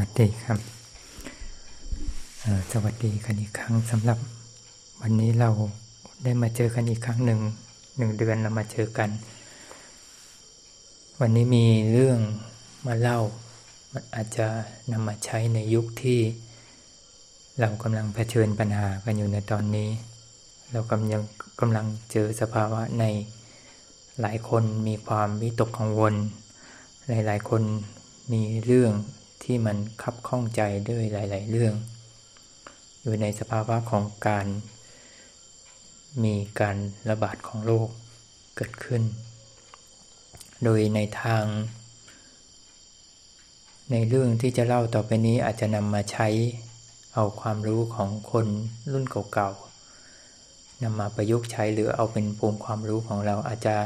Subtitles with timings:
[0.00, 0.60] วัสดีครับ
[2.72, 4.18] สวัสดีกันอีกครั้งสำหรับ
[5.00, 5.50] วันนี้เรา
[6.24, 7.40] ได้มาเจอกันอีกครั้งหนึ่ง
[7.98, 9.10] หนึ่งเดือนเรามาเจอกัน
[11.20, 12.18] วันนี้มีเรื่อง
[12.86, 13.18] มาเล่า
[13.92, 14.46] มันอาจจะ
[14.92, 16.20] นำมาใช้ในยุคที่
[17.60, 19.88] เรากำลังเผชิญปัญหากันอยู่ในตอนนี้
[20.72, 21.22] เรากำลัง
[21.60, 23.04] กำลังเจอสภาวะใน
[24.20, 26.14] หลายคนมีความวิตกกังวล
[27.08, 27.62] หลายๆคน
[28.32, 28.94] มีเรื่อง
[29.42, 31.74] ที่มันคับข้องใจด้วยหลาย ๆ เรื่อง
[33.02, 34.46] อยู่ในสภาวะของการ
[36.24, 36.76] มีการ
[37.10, 37.88] ระบาดของโรค
[38.56, 39.02] เกิดขึ้น
[40.64, 41.44] โดยในทาง
[43.92, 46.28] ในเรื่องที่จะเล่าต่อไปนี้อาจจะนำมาใช้
[47.14, 48.46] เอาความรู้ของคน
[48.92, 49.50] รุ่นเก่า
[50.16, 53.76] ๆนำมาประยุกต์ใช้หรือเอาเป็นภูมิความรู้ของเราอาจจะ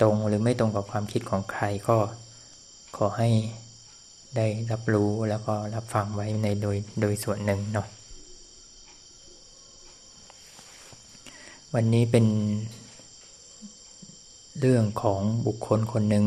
[0.00, 1.96] ตรงหรือไม่ตรงกับความคิดของใครก็
[2.96, 3.30] ขอให้
[4.36, 7.86] ได้รับรู้แล้วก็รับฟังไว้ในโดยโดยส่วนหนึ่งเนาะ
[11.74, 12.26] วันนี้เป็น
[14.60, 16.26] เรื่องของบุคคลคนหนึ่ง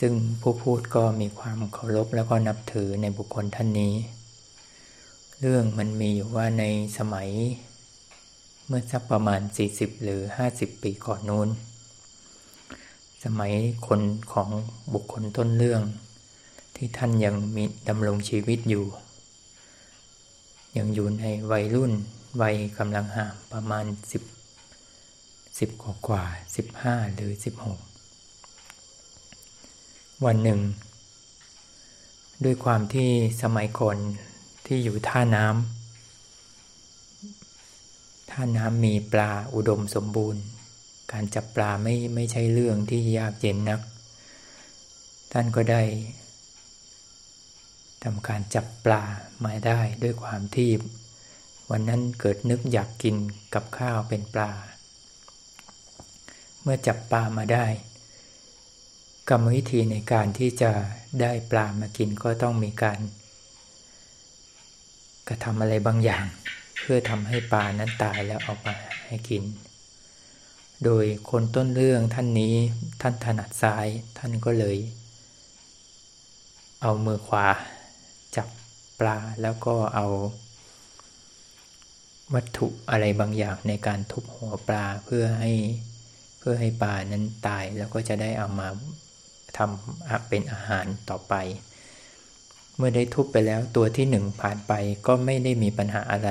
[0.00, 3.94] ซึ่งผู้พูดก็มีความเคารพแล้วก็นับถือในบุคคลท่านนี้
[5.40, 6.64] เรื่องมันมีอยู่ว่าใน
[6.98, 7.28] สมัย
[8.66, 9.40] เมื่อสักประมาณ
[9.72, 10.20] 40 หรือ
[10.52, 11.48] 50 ปีก่อนนู้น
[13.28, 13.54] สมัย
[13.86, 14.00] คน
[14.32, 14.50] ของ
[14.94, 15.82] บุคคลต้นเรื่อง
[16.76, 18.84] ที่ท่านยังมีดำรงชีวิตอยู่
[20.76, 21.92] ยังอยู่ในวัยรุ่น
[22.42, 24.22] วัยกำลังห่างประมาณสิบ
[25.58, 26.24] สิบกว่ากว่า
[26.56, 27.78] สิบห้าหรือสิบหก
[30.24, 30.60] วันหนึ่ง
[32.44, 33.10] ด้วยความที่
[33.42, 33.96] สมัยก่อน
[34.66, 40.42] ที่อยู่ท่าน้ำท่าน้ำมีปลาอุดมสมบูรณ์
[41.12, 43.80] การจับปลาไม่ไม่ใช่เรื่องที่ยากเย็นนัก
[45.32, 45.82] ท่านก็ได้
[48.02, 49.02] ทำการจับปลา
[49.44, 50.70] มาได้ด้วยความที่
[51.70, 53.16] วันนั้นเกิดนึกอยากกิน
[53.54, 54.50] กับข้าวเป็นปลา
[56.62, 57.66] เมื่อจับปลามาได้
[59.28, 60.72] กรรมวิธีในการที่จะ
[61.20, 62.98] ได้ปลามากินก็ต้องมีการ
[65.28, 66.24] กระทำอะไรบางอย่าง
[66.80, 69.42] เพื่อทำให้ปลานั้นตายแล้วเอามาให้กิน
[70.84, 72.54] โดยคนต้นเรื่องท่านนี้
[73.00, 73.86] ท่านถนัดซ้าย
[74.18, 74.76] ท่านก็เลย
[76.82, 77.46] เอามือขวา
[78.36, 78.48] จับ
[79.00, 80.06] ปลาแล้วก็เอา
[82.34, 85.52] วัตถุอะไรบางอย่างในการทุบหัวปลาเพื่อให้
[86.38, 88.68] เพื่อให้ปลานั้นตายแล้วก็จะได้เอามา
[89.56, 91.34] ทำเป็นอาหารต่อไป
[92.76, 94.72] เมื่อได้ทุบไปแล้วตัวที่หนึ่งผ่านไป
[95.06, 96.30] ก็ไม่ได้มีปัญหาอะไร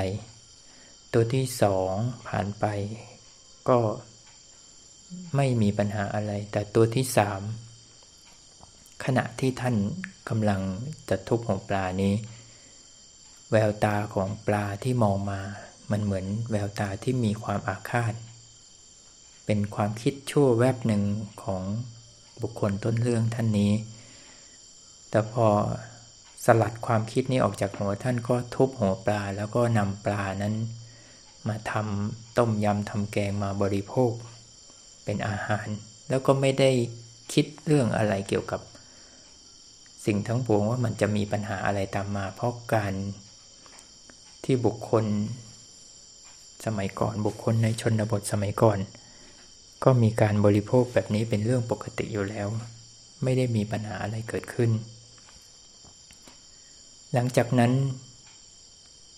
[1.13, 1.94] ตัวที่สอง
[2.28, 2.66] ผ่านไป
[3.69, 3.78] ก็
[5.35, 7.41] ไม่มีปัญหาอะไร แต่ตัวที่สาม
[9.05, 9.75] ขณะที่ท่าน
[10.29, 10.61] กำลัง
[11.09, 12.13] จะทุบของปลานี้
[13.51, 15.41] แววตาของปลาที่มองมา
[15.91, 18.13] มันเหมือนแววตาที่มีความอาฆาต
[19.45, 21.03] เป็นความคิดชั่วแวบหนึ่ง
[21.43, 21.63] ของ
[22.41, 23.73] บุคคลต้นเรื่องท่านนี้
[25.09, 25.47] แต่พอ
[26.45, 30.55] สลัดความคิดนี้ออกจากหัวท่านก็ทุบหัวปลาแล้วก็นำปลานั้น
[31.47, 34.11] มาทำต้มยำทำแกงมาบริโภค
[35.05, 35.67] เป็นอาหาร
[36.09, 36.71] แล้วก็ไม่ได้
[37.33, 38.61] คิดเรื่องอะไรเกี่ยวกับ
[40.05, 42.93] สิ่งทั้งปวงว่ามันจะมีปัญหาอะไรตามมา เพราะการ
[44.43, 45.05] ที่บุคคล
[46.66, 48.77] สมัยก่อนบุคคลในชนบทสมัยก่อน
[49.83, 52.47] ก็มีการบริโภคแบบนี้เป็นเรื่องปกติอยู่แล้ว
[53.23, 54.72] ไม่ได้มีปัญหาอะไรเกิดขึ้น
[57.13, 57.72] หลังจากนั้น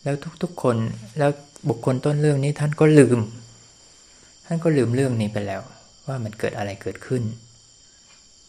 [0.04, 0.78] แล้วทุกๆคน
[1.18, 1.32] แล้ว
[1.70, 3.20] บุคคลต้นเรื่องนี้ท่านก็ลืม
[4.46, 5.62] ท่านก็ลืมเรื่องนี้ไปแล้ว
[6.08, 7.24] ว่ามันเกิดอะไรเกิดขึ้น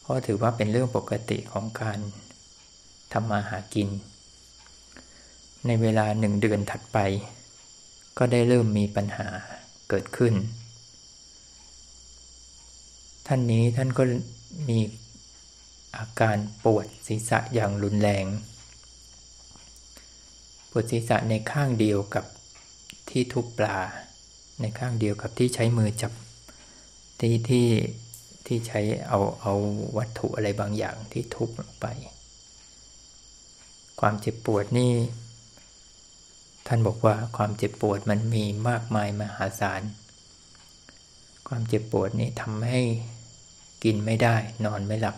[0.01, 1.99] เพราะถือว่าเป็นเรื่องปกติของการ
[3.13, 3.89] ทำมาหากิน
[5.67, 6.99] ในเวลาหนึ่งเดือนถัดไป
[8.19, 9.29] ก็ได้เริ่มมีปัญหา
[9.89, 10.35] เกิดขึ้น
[13.27, 14.03] ท่านนี้ท่านก็
[14.69, 14.79] มี
[15.97, 18.27] อาการปวดศีรษะอย่างรุนแรง
[20.71, 22.25] ปวดศีรษะในข้างเดียวกับ
[23.11, 23.79] ที่ทุบปลา
[24.61, 26.13] ในข้างเดียวกับที่ใช้มือจับ
[27.21, 27.69] ที่ที่
[28.47, 29.55] ที่ใช้เอาเอา
[29.97, 31.87] วัตถุอะไรบางอย่างที่ทุบลงไป
[34.01, 34.93] ความเจ็บปวดนี่
[36.67, 39.83] ท่านบอกว่าความเจ็บปวดมันมีมากมายมหาศาล
[41.49, 42.81] ความเจ็บปวดนี่ทำให้
[43.85, 44.37] กินไม่ได้
[44.67, 45.17] นอนไม่หลับ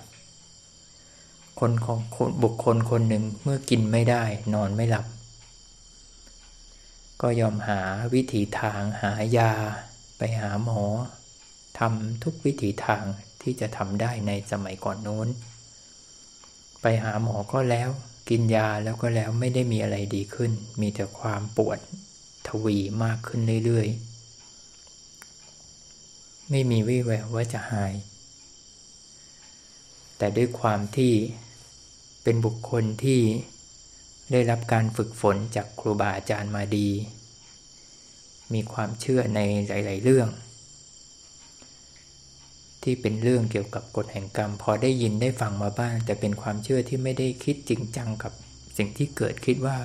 [1.61, 1.99] คนของ
[2.43, 4.23] บุคคลคนหนึ่งเมื่อกินไม่ได้
[4.55, 5.06] นอนไม่หลับ
[7.20, 7.81] ก็ยอมหา
[8.14, 9.52] วิธีทางหายา
[10.19, 10.82] ไปหาหมอ
[11.81, 13.05] ทำทุกวิถีทาง
[13.43, 15.29] ที่จะทำได้ในสมัยก่อนโน้น
[16.82, 17.91] ไปหาหมอก็แล้ว
[18.29, 21.79] กินยาแล้วก็แล้วไม่ได้มีอะไรดีขึ้น มีแต่ความปวด
[22.49, 27.93] ทวีมากขึ้นเรื่อยๆ ไม่มีวี่แววว่าจะหาย
[30.19, 31.12] แต่ด้วยความที่
[32.23, 33.21] เป็นบุคคลที่
[34.33, 36.88] ได้รับการฝึกฝนจากครูบาอาจารย์มาดี
[38.55, 40.29] มีความเชื่อในหลาย ๆ เรื่อง
[42.82, 48.32] ที่เป็นเรื่องเกี่ยวกับกฎแห่งกรรม พอได้ยินได้ฟังมาบ้าง แต่เป็นความเชื่อที่ไม่ได้คิดจริงจังกับ
[48.77, 49.79] สิ่งที่เกิดคิดว่า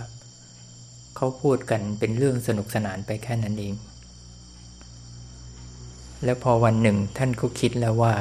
[1.15, 3.74] เขาพูดกันเป็นเรื่องสนุกสนานไปแค่นั้นเอง
[6.24, 8.13] แล้วพอวันหนึ่งท่านก็คิดแล้วว่า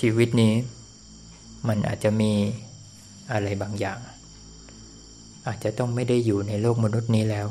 [0.00, 0.54] ชีวิตนี้
[1.68, 2.32] มันอาจจะมี
[3.32, 3.98] อะไรบางอย่าง
[5.46, 7.46] อาจจะต้องไม่ได้อยู่ในโลกมนุษย์นี้แล้ว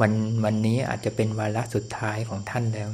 [0.00, 0.12] วัน
[0.44, 2.90] วันนี้อาจจะเป็นวาระสุดท้ายของท่านแล้ว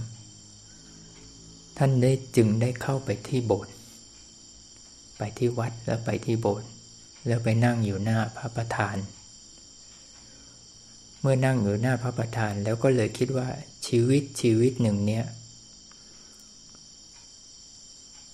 [1.78, 3.74] ท่านได้จึงได้เข้าไปที่โบสถ์
[5.18, 6.68] ไปที่วัดแล้วไปที่โบสถ์
[7.26, 8.96] แล้วไปนั่งอยู่หน้าพระประธาน
[11.20, 13.48] เมื่อนั่งอยู่หน้าพระประธานแล้วก็เลยคิดว่า
[13.86, 15.24] ชีวิตชีวิตหนึ่งเนี้ย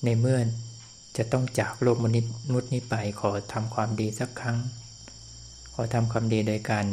[0.05, 0.39] ในเมื่อ
[1.17, 2.07] จะต้องจากโลกม
[2.53, 4.59] นุษย์นี้ไปขอทำความดีสักครั้ง
[5.75, 6.87] ขอทำความดีโดยการ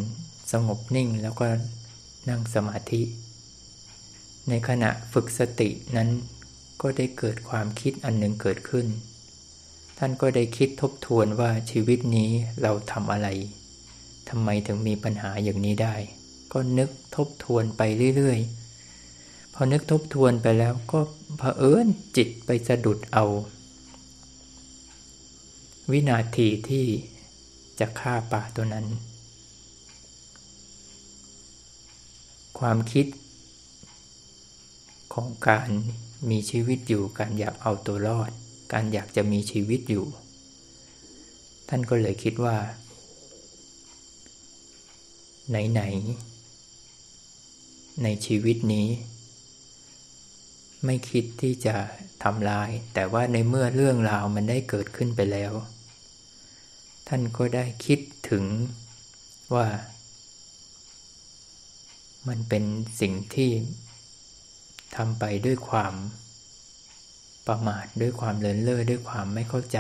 [0.52, 1.48] สงบนิ่งแล้วก็
[2.30, 3.02] นั่งสมาธิ
[4.50, 6.10] ในขณะฝึกสตินั้น
[6.82, 8.88] ก็ได้เกิดความคิดอันหนึ่งเกิดขึ้น
[9.98, 12.30] ท่านก็ได้คิดทบทวนว่าชีวิตนี้
[12.62, 13.28] เราทำอะไร
[14.30, 15.96] ทำไมถึงมีปัญหาอย่างนี้ได้
[16.54, 17.82] ก็นึกทบทวนไป
[18.16, 21.00] เรื่อยๆ พอนึกทบทวนไปแล้วก็
[21.38, 23.26] เผอิญจิตไปสะดุดเอา
[25.92, 26.86] วินาทีที่
[27.80, 28.86] จะฆ่าป่าตัวนั้น
[32.60, 33.06] ความคิด
[35.14, 35.70] ของการ
[36.30, 38.32] มีชีวิตอยู่ การอยากเอาตัวรอด
[38.74, 40.06] การอยากจะมีชีวิตอยู่
[41.70, 42.58] ท่านก็เลยคิดว่า
[45.50, 48.88] ไหนๆในชีวิตนี้
[50.86, 51.76] ไม่คิดที่จะ
[52.24, 55.54] ทำลาย แต่ว่าในเมื่อเรื่องราวมันได้เกิดขึ้นไปแล้ว
[57.08, 58.00] ท่านก็ได้คิด
[58.30, 58.44] ถึง
[59.54, 59.68] ว่า
[62.28, 62.64] มันเป็น
[63.02, 63.52] สิ่งที่
[64.96, 65.94] ทำไปด้วยความ
[67.48, 69.80] ประมาทด้วยความเลินเล่อด้วยความไม่เข้าใจ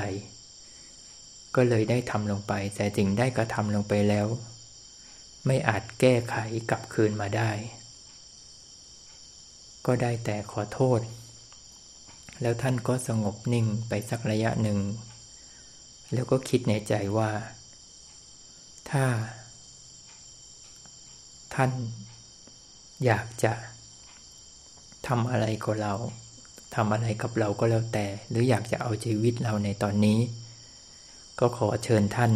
[1.55, 4.27] ก็เลยได้ทำลงไป แต่สิ่งได้กระทำลงไปแล้ว
[5.45, 6.35] ไม่อาจแก้ไข
[6.69, 7.51] กลับคืนมาได้
[9.85, 10.99] ก็ได้แต่ขอโทษ
[12.41, 14.79] แล้วท่านก็สงบนิ่งไปสักระยะหนึ่ง
[16.13, 17.29] แล้วก็คิดในใจว่า
[18.91, 19.05] ถ้า
[21.53, 21.71] ท่าน
[23.05, 23.53] อยากจะ
[25.07, 25.93] ทำอะไรกับเรา
[26.75, 30.19] ทำอะไรกับเราก็แล้วแต่ หรืออยากจะเอาชีวิตเราในตอนนี้
[31.39, 32.31] ก็ขอเชิญท่าน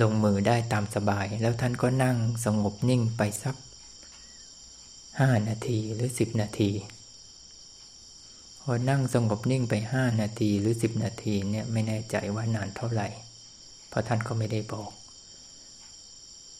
[0.00, 3.56] ลงมือได้ตามสบาย แล้วท่านก็นั่งสงบนิ่งไปสัก
[5.20, 6.70] ห้านาทีหรือสิบนาที
[8.60, 13.08] พอนั่งสงบนิ่งไปห้านาทีหรือสิบนาทีเนี่ยไม่แน่ใจว่านานเท่าไหร่
[13.88, 14.90] เพราะท่านก็ไม่ได้บอก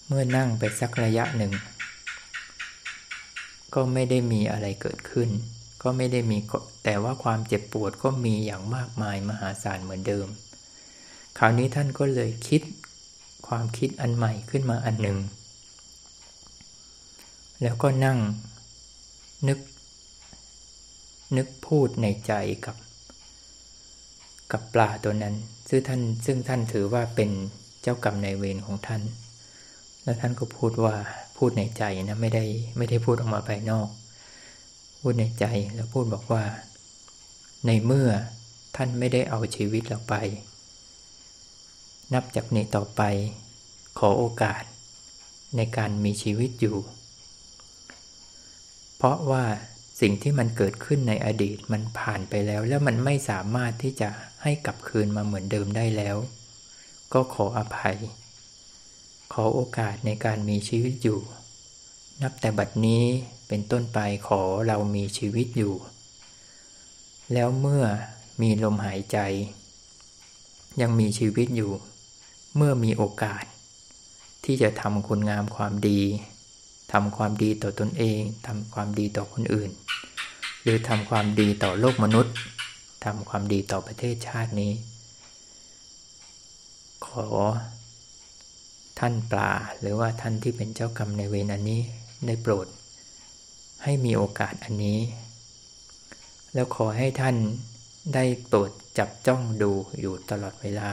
[0.06, 1.52] เมื่อนั่งไปสักระยะหนึ่ง
[3.74, 5.30] ก็ไม่ได้มีอะไรเกิดขึ้น
[5.82, 6.38] ก็ไม่ได้มี
[6.84, 10.26] แต่ว่าความเจ็บปวดก็มีอย่างมากมายมหาศาลเหมือนเดิม
[11.38, 12.62] คราวนี้ท่านก็เลยคิด
[13.46, 15.18] ความคิดอันใหม่ขึ้นมาอันหนึ่ง
[17.62, 18.18] แล้วก็นั่ง
[19.48, 19.58] นึก
[21.36, 22.32] นึกพูดในใจ
[22.66, 22.76] กับ
[24.52, 25.34] กับปลาตัวนั้น
[25.68, 27.30] ซึ่งท่านซึ่งท่านถือว่าเป็น
[27.82, 29.02] เจ้ากรรมนายเวรของท่าน
[30.02, 30.96] แล้วท่านก็พูดว่า
[31.40, 32.44] พูดในใจนะไม่ได้
[32.76, 33.88] ไม่ได้พูดออกมาภายนอก
[35.00, 36.44] พูดในใจแล้วพูดบอกว่า
[37.66, 38.08] ในเมื่อ
[38.76, 40.14] ท่านไม่ได้เอาชีวิตเราไป
[42.12, 43.02] นับจากนี้ต่อไป
[43.98, 44.62] ขอโอกาส
[45.56, 46.76] ในการมีชีวิตอยู่
[48.96, 49.44] เพราะว่า
[50.00, 54.08] สิ่งที่มันเกิดขึ้นในอดีตมันผ่านไปแล้ว แล้วมันไม่สามารถที่จะ
[54.42, 56.16] ให้กลับคืนมาเหมือนเดิมได้แล้ว
[57.14, 57.96] ก็ขออภัย
[59.32, 61.20] ขอโอกาสในการมีชีวิตอยู่
[62.22, 63.04] นับแต่บัดนี้
[63.48, 65.74] เป็นต้นไปขอเรามีชีวิตอยู่
[67.32, 67.84] แล้วเมื่อ
[68.40, 69.18] มีลมหายใจ
[70.80, 71.72] ยังมีชีวิตอยู่
[72.56, 73.44] เมื่อมีโอกาส
[74.44, 76.00] ที่จะทำคุณงามความดี
[76.92, 79.70] ทำความดีต่อตนเองทำความดีต่อคนอื่น
[80.62, 82.34] หรือทำความดีต่อโลกมนุษย์
[83.04, 84.72] ทำความดีต่อประเทศชาตินี้
[87.06, 87.28] ขอ
[89.00, 91.80] ท่านปลาหรือว่าท่านที่เป็นเจ้ากรรมในเวรอันนี้
[92.26, 92.66] ได้โปรด
[93.82, 95.00] ให้มีโอกาสอันนี้
[96.54, 97.36] แล้วขอให้ท่าน
[98.14, 100.90] ได้โปรดจับจ้องดูอยู่ตลอดเวลา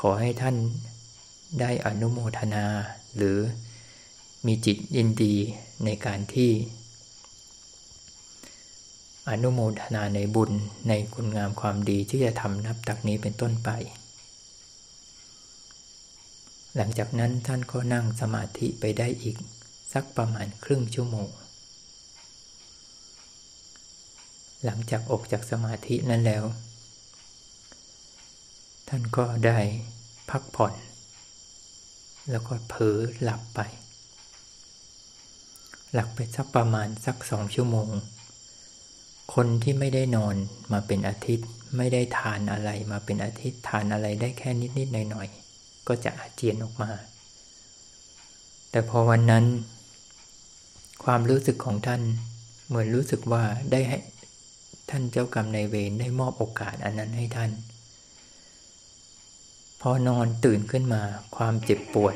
[0.00, 0.56] ขอให้ท่าน
[1.60, 2.64] ได้อนุโมทนา
[3.16, 3.38] หรือ
[4.46, 5.34] มีจิตยินดี
[5.84, 6.50] ในการที่
[9.30, 10.52] อนุโมทนาในบุญ
[10.88, 13.70] ในคุณงามความดีที่จะทำนับตักนี้เป็นต้นไป
[16.76, 19.36] หลังจากนั้นท่านก็นั่งสมาธิไปได้อีก
[19.92, 21.28] สักประมาณครึ่งชั่วโมง
[24.64, 26.44] หลังจากออกจากสมาธินั้นแล้ว
[28.88, 29.58] ท่านก็ได้
[30.30, 30.74] พักผ่อน
[32.30, 33.60] แล้วก็เผลอหลับไป
[35.94, 37.88] หลับไปสักประมาณสักสองชั่วโมง
[39.34, 40.36] คนที่ไม่ได้นอน
[40.72, 45.45] มาเป็นอาทิตย์ ไม่ได้ทานอะไรมาเป็นอาทิตย์ทานอะไรได้แค่นิดๆหน่อยๆ
[45.88, 46.90] ก็จะอาเจียนออกมา
[48.70, 49.44] แต่พอวันนั้น
[51.04, 52.02] ความรู้สึกของท่าน
[52.66, 53.98] เหมือนรู้สึกว่าได้ให้
[54.90, 57.50] ท่านเจ้ากรรมนายเวรได้มอบโอกาสอันนั้นให้ท่าน
[59.80, 61.02] พอนอนตื่นขึ้นมา
[61.36, 62.14] ความเจ็บปวด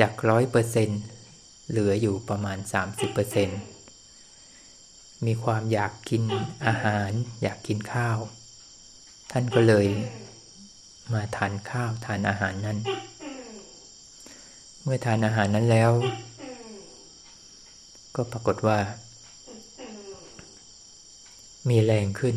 [0.00, 0.90] จากร้อยเปอร์เซน
[1.70, 3.48] เหลืออยู่ประมาณ 30%เปอร์เซน
[5.26, 6.22] มีความอยากกิน
[6.66, 7.10] อาหาร
[7.42, 8.18] อยากกินข้าว
[9.30, 9.86] ท่านก็เลย
[11.12, 12.78] มาทานข้าวทานอาหารนั้น
[14.82, 15.90] เมื่อทานอาหารนั้นแล้ว
[18.16, 18.78] ก็ปรากฏว่า
[21.68, 22.36] มีแรงขึ้น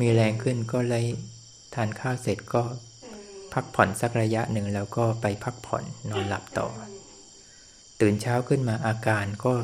[0.00, 1.04] มีแรงขึ้นก็เลย
[1.74, 2.62] ทานข้าวเสร็จก็
[3.52, 6.68] พักผ่อนสักระยะหนึ่งแล้วก็ไปพักผ่อนนอนหลับต่อ
[8.00, 9.54] ตื่นเช้าขึ้นมาอาการก็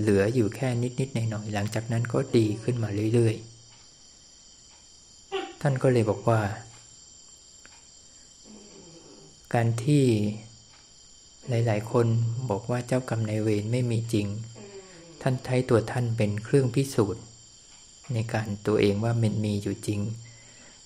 [0.00, 0.68] เหลืออยู่แค่
[1.00, 6.40] นิดๆหน่อยๆหลังจากนั้นก็ดีขึ้นมาเรื่อยๆ ท่านก็เลยบอกว่า
[9.54, 10.04] การที่
[11.48, 12.06] หลาย ๆ คน
[12.50, 14.26] บอกว่าเจ้ากรรมนายเวรไม่มีจริง
[15.22, 17.24] ท่านใช้ตัวท่านเป็นเครื่องพิสูจน์
[18.14, 20.00] ในการตัวเองว่ามันมีอยู่จริง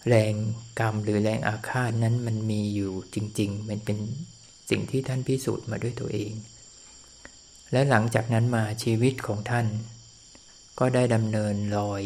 [0.08, 0.34] แรง
[0.80, 3.98] กรรมหรือแรงอาฆาตนั้นมันมีอยู่จริง ๆ มันเป็น
[4.70, 6.32] สิ่งที่ท่านพิสูจน์มาด้วยตัวเอง
[7.72, 9.66] และหลังจากนั้นมาชีวิตของท่าน
[10.78, 12.02] ก็ได้ดำเนินลอย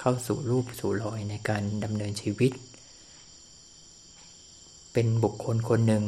[0.00, 2.52] เข้าสู่รูปสู่รอยในการดำเนินชีวิต
[4.98, 6.04] เป็นบุคคลคนหนึ่ง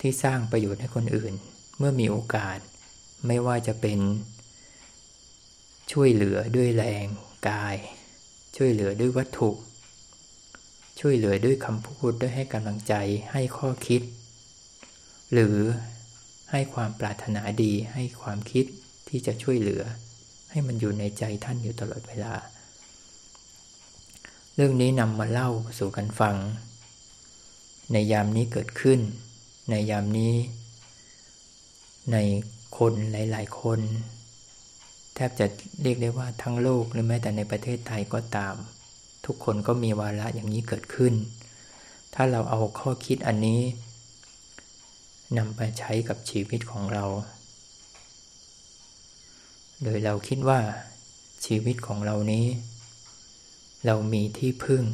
[0.00, 1.34] ที่สร้างประโยชน์ให้คนอื่น
[1.78, 2.58] เมื่อมีโอกาส
[3.26, 3.98] ไม่ว่าจะเป็น
[5.92, 7.06] ช่วยเหลือด้วยแรง
[7.48, 7.76] กาย
[8.56, 9.50] ช่วยเหลือด้วยวัตถุ
[11.00, 12.94] ช่วยเหลือด้วยคำพูดด้วยให้กำลังใจ
[13.32, 14.02] ให้ข้อคิด
[15.32, 15.56] หรือ
[16.50, 18.64] ให้ความปรารถนาดีให้ความคิด
[19.08, 19.82] ที่จะช่วยเหลือ
[20.50, 22.34] ให้มันอยู่ในใจท่านอยู่ตลอดเวลา
[24.54, 26.36] เรื่องนี้นำมาเล่าสู่กันฟัง
[27.92, 29.00] ในยามนี้เกิดขึ้น
[29.70, 30.34] ในยามนี้
[32.12, 32.16] ใน
[32.78, 33.80] คนหลาย ๆ คน
[35.14, 35.46] แทบจะ
[35.82, 38.54] เรียกได้ว่าทั้งโลกหรือแม้แต่ในประเทศไทยก็ตาม
[39.26, 41.14] ทุกคนก็มีวาระอย่างนี้เกิดขึ้น
[42.14, 43.60] ถ้าเราเอาข้อคิดอันนี้
[45.38, 47.04] นำไปใช้กับชีวิตของเรา
[49.82, 50.60] โดยเราคิดว่า
[51.46, 52.46] ชีวิตของเรานี้
[53.86, 54.84] เรามีที่พึ่ง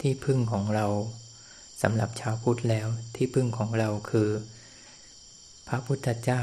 [0.00, 0.86] ที่พึ่งของเรา
[1.82, 4.28] สำหรับชาวพุทธแล้วที่พึ่งของเราคือ
[5.68, 6.42] พระพุทธเจ้า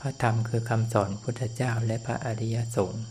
[0.00, 3.04] พระธรรมคือคำสอนพุทธเจ้าและพระอริยสงฆ์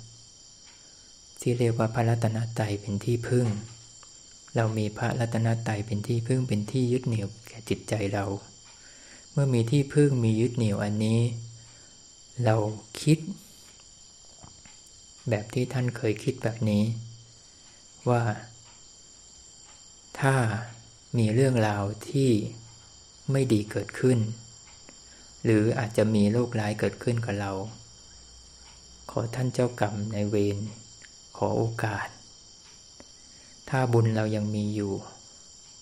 [1.41, 3.47] ที่เรียกว่าพระรัตนตรัยเป็นที่พึ่ง
[4.55, 8.25] เรามีพระรัตนตรัยเป็นที่พึ่งเป็นที่ยึดเหนี่ยวแก่จิตใจเรา
[9.31, 11.19] เมื่อมีที่พึ่งมียึดเหนี่ยวอันนี้
[12.45, 12.55] เรา
[13.01, 13.17] คิด
[15.29, 16.83] แบบที่ท่านเคยคิดแบบนี้
[18.09, 18.24] ว่า
[20.19, 20.35] ถ้า
[21.17, 22.31] มีเรื่องราวที่
[23.31, 24.19] ไม่ดีเกิดขึ้น
[25.43, 27.51] หรืออาจจะมีโรคร้ายเกิดขึ้นกับเรา
[29.12, 30.57] ขอท่านเจ้ากรรมในเวร
[31.38, 32.07] ขอโอกาส
[33.69, 34.93] ถ้าบุญเรายังมีอยู่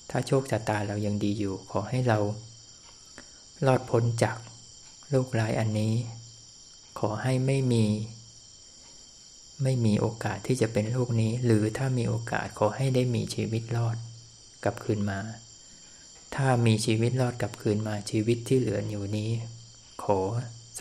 [0.10, 2.20] ถ้าโชคชะตาเรายังดีอยู่ ขอให้เรา
[3.66, 4.38] รอดพ้นจาก
[5.10, 5.94] โรคร้ายอันนี้
[7.00, 7.86] ขอให้ไม่มี
[9.64, 13.98] ไม่มีโอกาสที่จะเป็นโรคนี้ หรือถ้ามีโอกาสขอให้ได้มีชีวิตรอด
[14.64, 15.20] กลับคืนมา
[16.36, 19.32] ถ้ามีชีวิตรอดกลับคืนมาชีวิตที่เหลืออยู่นี้
[20.04, 20.20] ขอ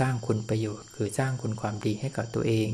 [0.01, 2.69] สร้างคุณประโยชน์ คือสร้างคุณความดีให้กับตัวเอง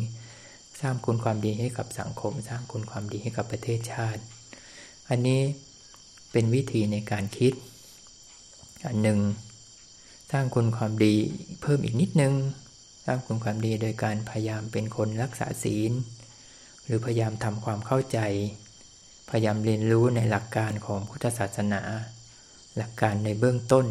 [0.81, 4.23] สร้างคุณความดีให้กับสังคม สร้างคุณความดีให้กับประเทศชาติ
[5.09, 5.41] อันนี้
[6.33, 7.53] เป็นวิธีในการคิด
[8.87, 9.19] อันหนึ่ง
[10.33, 11.15] สร้างคุณความดี
[11.63, 12.35] เพิ่มอีกนิดนึง
[13.05, 15.93] สร้างคุณความดีโดยการพยายามเป็นคนรักษาศีล
[16.85, 18.19] หรือพยายามทำความเข้าใจ
[19.29, 21.83] พยายามเรียนรู้ในหลักการของพุทธศาสนา
[22.77, 23.87] หลักการในเบื้องต้น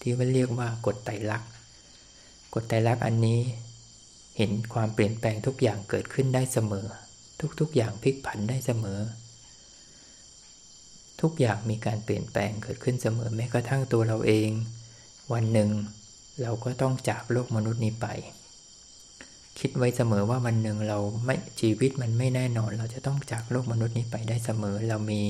[0.00, 1.50] ที่ว่าเรียกว่ากฎไตรลักษณ์
[2.54, 3.40] กฎไตรลักษณ์อันนี้
[4.36, 6.86] เห็นความเปลี่ยนแปลงทุกอย่างเกิดขึ้นได้เสมอ
[7.60, 9.00] ทุกๆอย่างพลิกผันได้เสมอ
[11.20, 14.50] ทุกอย่างมีการเปลี่ยนแปลงเกิดขึ้นเสมอแม้กระทั่งตัวเราเอง
[15.32, 15.70] วันหนึ่ง
[16.42, 18.06] เราก็ต้องจากโลกมนุษย์นี้ไป
[19.58, 25.22] คิดไว้เสมอว่าวันหนึ่งเราไม่ชีวิตมันไม่แน่นอน เราจะต้องจากโลกมนุษย์นี้ไปได้เสมอ เรามี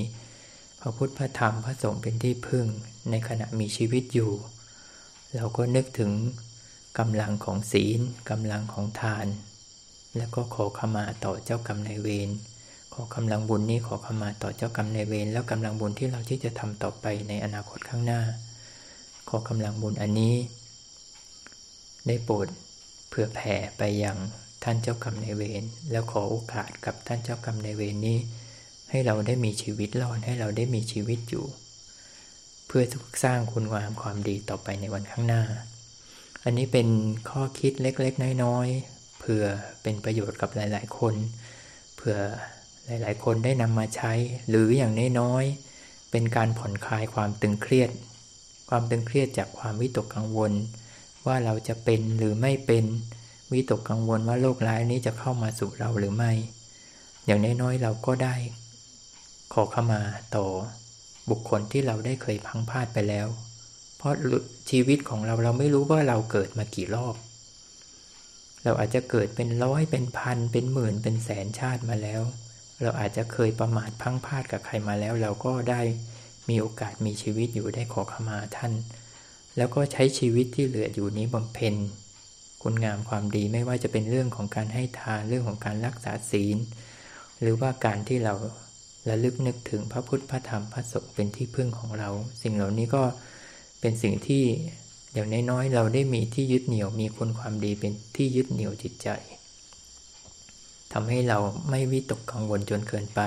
[0.81, 2.65] พระพุทธพระธรรมพระสงฆ์เป็นที่พึ่ง
[3.09, 4.31] ในขณะมีชีวิตอยู่
[5.35, 6.11] เราก็นึกถึง
[6.99, 7.99] กำลังของศีล
[8.29, 9.27] กำลังของทาน
[10.17, 12.29] แล้วก็ขอขมาต่อเจ้ากรรมนายเวร
[12.93, 18.21] ขอกำลังบุญนี้ขอขมาต่อเจ้ากรรมนายเวรแล้วกำลังบุญที่เราที่จะทำต่อไปในอนาคตข้างหน้า
[19.29, 20.33] ขอกำลังบุญอันนี้
[22.07, 22.47] ได้โปรด
[23.15, 24.17] เผื่อแผ่ไปยัง
[24.63, 28.17] ท่านเจ้ากรรมนายเวรแล้วขอโอกาสกับท่านเจ้ากรรมนายเวรนี้
[28.89, 31.45] ให้เราได้มีชีวิตรอดให้เราได้มีชีวิตอยู่
[32.67, 32.83] เพื่อ
[33.23, 35.43] สร้างคุณงามความดีต่อไปในวันข้างหน้า
[36.43, 36.87] อันนี้เป็น
[37.29, 39.43] ข้อคิดเล็กๆ น้อยๆเพื่อ
[39.83, 41.15] เป็นประโยชน์กับหลาย ๆ คน
[41.97, 42.15] เพื่อ
[42.87, 44.13] หลายๆ คนได้นำมาใช้
[44.49, 47.89] หรืออย่างน้อยๆเป็นการผ่อนคลายความตึงเครียด
[48.69, 50.51] ความตึงเครียดจากความวิตกกังวล
[51.27, 52.85] ว่าเราจะเป็นหรือไม่เป็น
[53.51, 56.31] วิตกกังวลว่าโรคร้ายนี้จะเข้ามาสู่เราหรือไม่
[57.25, 58.35] อย่างน้อยๆเราก็ได้
[59.53, 60.01] ขอเข้ามา
[60.35, 60.45] ต่อ
[61.29, 63.27] บุคคลที่เราได้เคยพังพลาดไปแล้ว
[63.97, 64.13] เพราะ
[64.69, 67.15] ชีวิตของเราเราไม่รู้ว่าเราเกิดมากี่รอบ
[68.63, 72.21] เราอาจจะเกิดเป็นร้อยเป็นพันเป็นหมื่นเป็นแสนชาติมาแล้ว
[72.81, 75.81] เราอาจจะเคยประมาทพังพลาดกับใครมาแล้ว เราก็ได้
[76.49, 78.73] มีโอกาสมีชีวิตอยู่ได้ขอขมาท่าน
[79.57, 81.75] แล้วก็ใช้ชีวิตที่เหลืออยู่นี้บำเพ็ญ
[82.61, 86.57] คุณงามความดีไม่ว่าจะเป็นเรื่องของการให้ทานเรื่องของการรักษาศีล
[87.41, 88.33] หรือว่าการที่เรา
[89.09, 92.09] ระลึกนึกถึงพระพุทธพระธรรมพระสงฆ์เป็นที่พึ่งของเรา
[92.41, 93.03] สิ่งเหล่านี้ก็
[93.81, 94.43] เป็นสิ่งที่
[95.13, 99.09] อย่างน้อยๆเราได้มีที่ยึดเหนี่ยวมีคุณความดีเป็นที่ยึดเหนี่ยวจิตใจ
[100.93, 103.21] ทำให้เราไม่วิตกกังวลจนเกินไป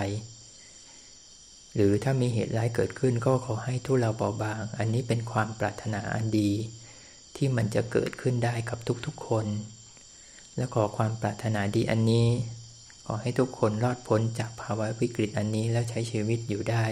[1.77, 6.51] หรือถ้ามีเหตุร้ายเกิดขึ้นก็ขอให้ทุเราเบาบาง อันนี้เป็นความปรารถนาอันดี
[7.37, 9.47] ที่มันจะเกิดขึ้นได้กับทุกๆคน
[10.57, 12.29] และขอความปรารถนาดีอันนี้
[13.07, 16.85] ขอให้ทุกคนรอดพ้นจากภาวะวิกฤตอันนี้แล้วใช้ชีวิตอยู่ได้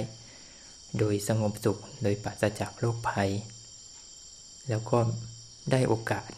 [0.98, 3.30] โดยสงบสุขโดยปราศจากโรคภัย
[4.68, 4.98] แล้วก็
[5.72, 6.28] ได้โอกาส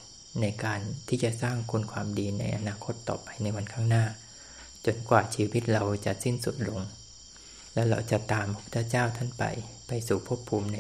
[0.41, 4.05] ในการที่จะสร้างคุณความดีในอนาคตต่อไปในวันข้างหน้า
[4.85, 6.81] จนกว่าชีวิตเราจะสิ้นสุดลง
[7.77, 9.45] แล้วเราจะตามพระพุทธเจ้าท่านไป
[9.89, 10.79] ไปสู่ภพภูมิใน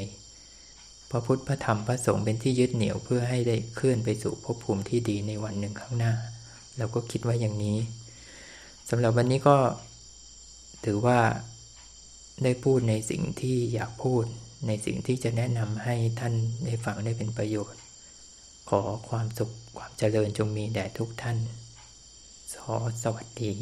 [1.10, 6.12] พระพุทธพระธรรมพระสงฆ์เป็นที่ยึดเหนี่ยวเพื่อให้ได้เคลื่อนไปสู่ภพภูมิที่ดีในวันหนึ่งข้างหน้า
[6.78, 7.78] เราก็คิดว่าอย่างนี้
[8.90, 9.56] สำหรับวันนี้ก็
[10.84, 11.18] ถือว่า
[12.44, 14.24] ได้พูดในสิ่งที่อยากพูด
[14.66, 17.80] ในสิ่งที่จะแนะนำให้ท่านได้ฟังได้เป็นประโยชน์
[18.70, 21.38] ขอความสุขความเจริญจงมีแด่ทุกท่าน
[22.54, 23.52] สอสวัสดี